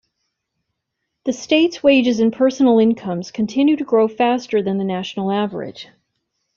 The 1.25 1.31
state's 1.33 1.83
wages 1.83 2.19
and 2.19 2.33
personal 2.33 2.79
incomes 2.79 3.29
continue 3.29 3.75
to 3.75 3.83
grow 3.83 4.07
faster 4.07 4.63
than 4.63 4.79
the 4.79 4.83
national 4.83 5.31
average. 5.31 5.89